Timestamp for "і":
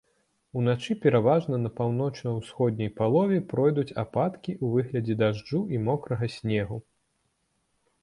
5.77-5.87